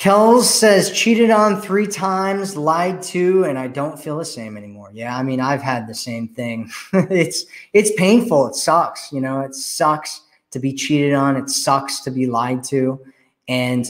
Kells 0.00 0.48
says 0.48 0.90
cheated 0.92 1.28
on 1.28 1.60
three 1.60 1.86
times, 1.86 2.56
lied 2.56 3.02
to, 3.02 3.44
and 3.44 3.58
I 3.58 3.66
don't 3.66 4.00
feel 4.00 4.16
the 4.16 4.24
same 4.24 4.56
anymore. 4.56 4.88
Yeah, 4.94 5.14
I 5.14 5.22
mean, 5.22 5.40
I've 5.40 5.60
had 5.60 5.86
the 5.86 5.94
same 5.94 6.26
thing. 6.26 6.70
it's 6.94 7.44
it's 7.74 7.92
painful. 7.98 8.46
It 8.46 8.54
sucks. 8.54 9.12
You 9.12 9.20
know, 9.20 9.40
it 9.40 9.54
sucks 9.54 10.22
to 10.52 10.58
be 10.58 10.72
cheated 10.72 11.12
on. 11.12 11.36
It 11.36 11.50
sucks 11.50 12.00
to 12.00 12.10
be 12.10 12.26
lied 12.26 12.64
to, 12.64 12.98
and 13.46 13.86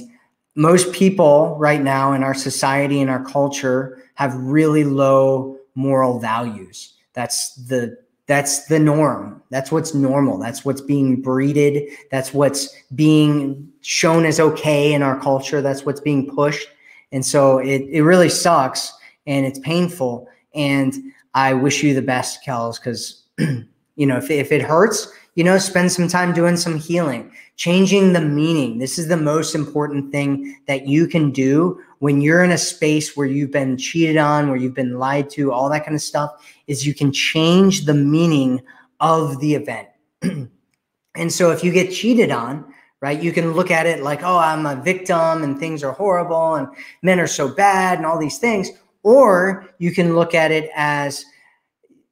most 0.56 0.92
people 0.92 1.56
right 1.60 1.80
now 1.80 2.12
in 2.12 2.24
our 2.24 2.34
society 2.34 3.00
and 3.00 3.08
our 3.08 3.24
culture 3.24 4.02
have 4.14 4.34
really 4.34 4.82
low 4.82 5.60
moral 5.76 6.18
values. 6.18 6.94
That's 7.12 7.54
the 7.54 7.96
that's 8.30 8.66
the 8.66 8.78
norm. 8.78 9.42
That's 9.50 9.72
what's 9.72 9.92
normal. 9.92 10.38
That's 10.38 10.64
what's 10.64 10.80
being 10.80 11.20
breeded. 11.20 11.90
That's 12.12 12.32
what's 12.32 12.68
being 12.94 13.68
shown 13.80 14.24
as 14.24 14.38
okay 14.38 14.92
in 14.92 15.02
our 15.02 15.18
culture. 15.18 15.60
That's 15.60 15.84
what's 15.84 16.00
being 16.00 16.30
pushed. 16.32 16.68
And 17.10 17.26
so 17.26 17.58
it, 17.58 17.82
it 17.90 18.04
really 18.04 18.28
sucks 18.28 18.92
and 19.26 19.44
it's 19.44 19.58
painful. 19.58 20.28
And 20.54 20.94
I 21.34 21.54
wish 21.54 21.82
you 21.82 21.92
the 21.92 22.02
best, 22.02 22.44
Kells, 22.44 22.78
because, 22.78 23.24
you 23.38 24.06
know, 24.06 24.18
if, 24.18 24.30
if 24.30 24.52
it 24.52 24.62
hurts, 24.62 25.12
you 25.34 25.42
know, 25.42 25.58
spend 25.58 25.90
some 25.90 26.06
time 26.06 26.32
doing 26.32 26.56
some 26.56 26.78
healing, 26.78 27.32
changing 27.60 28.14
the 28.14 28.20
meaning. 28.22 28.78
This 28.78 28.98
is 28.98 29.08
the 29.08 29.18
most 29.18 29.54
important 29.54 30.10
thing 30.10 30.58
that 30.66 30.86
you 30.86 31.06
can 31.06 31.30
do 31.30 31.78
when 31.98 32.22
you're 32.22 32.42
in 32.42 32.52
a 32.52 32.56
space 32.56 33.14
where 33.14 33.26
you've 33.26 33.50
been 33.50 33.76
cheated 33.76 34.16
on, 34.16 34.48
where 34.48 34.56
you've 34.56 34.72
been 34.72 34.98
lied 34.98 35.28
to, 35.32 35.52
all 35.52 35.68
that 35.68 35.84
kind 35.84 35.94
of 35.94 36.00
stuff, 36.00 36.30
is 36.68 36.86
you 36.86 36.94
can 36.94 37.12
change 37.12 37.84
the 37.84 37.92
meaning 37.92 38.62
of 39.00 39.38
the 39.40 39.54
event. 39.54 39.88
and 40.22 41.30
so 41.30 41.50
if 41.50 41.62
you 41.62 41.70
get 41.70 41.92
cheated 41.92 42.30
on, 42.30 42.64
right, 43.02 43.22
you 43.22 43.30
can 43.30 43.52
look 43.52 43.70
at 43.70 43.84
it 43.84 44.02
like, 44.02 44.22
oh, 44.22 44.38
I'm 44.38 44.64
a 44.64 44.76
victim 44.82 45.42
and 45.42 45.58
things 45.58 45.84
are 45.84 45.92
horrible 45.92 46.54
and 46.54 46.66
men 47.02 47.20
are 47.20 47.26
so 47.26 47.46
bad 47.46 47.98
and 47.98 48.06
all 48.06 48.18
these 48.18 48.38
things. 48.38 48.70
Or 49.02 49.68
you 49.76 49.92
can 49.92 50.14
look 50.14 50.34
at 50.34 50.50
it 50.50 50.70
as, 50.74 51.26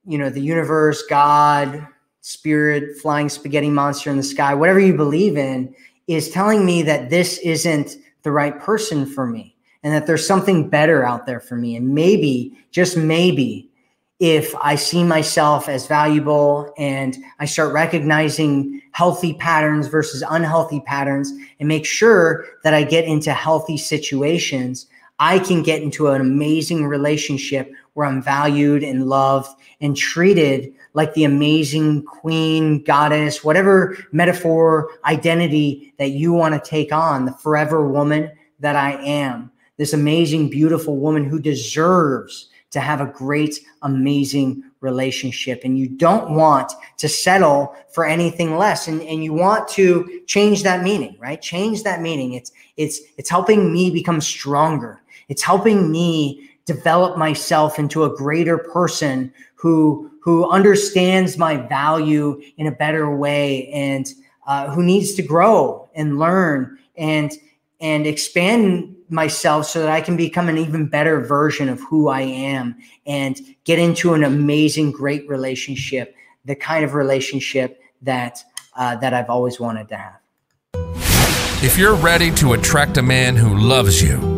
you 0.06 0.18
know, 0.18 0.28
the 0.28 0.42
universe, 0.42 1.04
God, 1.08 1.88
spirit, 2.28 2.94
flying 2.98 3.30
spaghetti 3.30 3.70
monster 3.70 4.10
in 4.10 4.18
the 4.18 4.22
sky, 4.22 4.52
whatever 4.52 4.78
you 4.78 4.94
believe 4.94 5.38
in, 5.38 5.74
is 6.08 6.30
telling 6.30 6.66
me 6.66 6.82
that 6.82 7.08
this 7.08 7.38
isn't 7.38 7.96
the 8.22 8.30
right 8.30 8.60
person 8.60 9.06
for 9.06 9.26
me 9.26 9.56
and 9.82 9.94
that 9.94 10.06
there's 10.06 10.26
something 10.26 10.68
better 10.68 11.06
out 11.06 11.24
there 11.24 11.40
for 11.40 11.56
me. 11.56 11.74
And 11.74 11.94
maybe, 11.94 12.52
just 12.70 12.98
maybe, 12.98 13.70
if 14.20 14.54
I 14.60 14.74
see 14.74 15.04
myself 15.04 15.70
as 15.70 15.86
valuable 15.86 16.70
and 16.76 17.16
I 17.38 17.46
start 17.46 17.72
recognizing 17.72 18.82
healthy 18.92 19.32
patterns 19.32 19.86
versus 19.86 20.22
unhealthy 20.28 20.80
patterns 20.80 21.32
and 21.60 21.66
make 21.66 21.86
sure 21.86 22.44
that 22.62 22.74
I 22.74 22.82
get 22.82 23.06
into 23.06 23.32
healthy 23.32 23.78
situations, 23.78 24.86
I 25.18 25.38
can 25.38 25.62
get 25.62 25.82
into 25.82 26.08
an 26.08 26.20
amazing 26.20 26.86
relationship 26.86 27.72
where 27.94 28.06
I'm 28.06 28.22
valued 28.22 28.82
and 28.82 29.08
loved 29.08 29.50
and 29.80 29.96
treated 29.96 30.72
like 30.94 31.14
the 31.14 31.24
amazing 31.24 32.04
queen, 32.04 32.82
goddess, 32.84 33.42
whatever 33.42 33.96
metaphor, 34.12 34.90
identity 35.04 35.92
that 35.98 36.10
you 36.10 36.32
want 36.32 36.54
to 36.54 36.70
take 36.70 36.92
on, 36.92 37.24
the 37.24 37.32
forever 37.32 37.86
woman 37.86 38.30
that 38.60 38.76
I 38.76 38.92
am 39.02 39.50
this 39.78 39.92
amazing, 39.92 40.50
beautiful 40.50 40.98
woman 40.98 41.24
who 41.24 41.40
deserves 41.40 42.50
to 42.70 42.80
have 42.80 43.00
a 43.00 43.06
great, 43.06 43.60
amazing 43.82 44.62
relationship. 44.80 45.62
And 45.64 45.78
you 45.78 45.88
don't 45.88 46.34
want 46.34 46.72
to 46.98 47.08
settle 47.08 47.74
for 47.90 48.04
anything 48.04 48.56
less. 48.56 48.88
And, 48.88 49.00
and 49.02 49.24
you 49.24 49.32
want 49.32 49.66
to 49.70 50.20
change 50.26 50.64
that 50.64 50.82
meaning, 50.82 51.16
right? 51.18 51.40
Change 51.40 51.84
that 51.84 52.02
meaning. 52.02 52.34
It's 52.34 52.52
it's 52.76 53.00
it's 53.16 53.30
helping 53.30 53.72
me 53.72 53.90
become 53.90 54.20
stronger. 54.20 55.00
It's 55.28 55.42
helping 55.42 55.90
me 55.90 56.50
develop 56.64 57.16
myself 57.16 57.78
into 57.78 58.04
a 58.04 58.14
greater 58.14 58.58
person 58.58 59.32
who 59.54 60.10
who 60.20 60.48
understands 60.50 61.38
my 61.38 61.56
value 61.56 62.40
in 62.58 62.66
a 62.66 62.72
better 62.72 63.14
way 63.14 63.68
and 63.68 64.12
uh, 64.46 64.68
who 64.70 64.82
needs 64.82 65.14
to 65.14 65.22
grow 65.22 65.88
and 65.94 66.18
learn 66.18 66.78
and 66.96 67.32
and 67.80 68.06
expand 68.06 68.94
myself 69.08 69.66
so 69.66 69.80
that 69.80 69.88
I 69.88 70.00
can 70.00 70.16
become 70.16 70.48
an 70.48 70.58
even 70.58 70.86
better 70.86 71.20
version 71.20 71.68
of 71.68 71.80
who 71.80 72.08
I 72.08 72.22
am 72.22 72.76
and 73.06 73.38
get 73.64 73.78
into 73.78 74.14
an 74.14 74.24
amazing, 74.24 74.92
great 74.92 75.26
relationship, 75.28 76.14
the 76.44 76.54
kind 76.54 76.84
of 76.84 76.94
relationship 76.94 77.80
that 78.02 78.42
uh, 78.76 78.96
that 78.96 79.14
I've 79.14 79.30
always 79.30 79.58
wanted 79.58 79.88
to 79.88 79.96
have. 79.96 80.20
If 81.62 81.76
you're 81.76 81.96
ready 81.96 82.30
to 82.32 82.52
attract 82.52 82.98
a 82.98 83.02
man 83.02 83.34
who 83.34 83.56
loves 83.56 84.02
you, 84.02 84.37